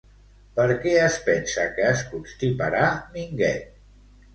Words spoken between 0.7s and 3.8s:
què es pensa que es constiparà Minguet?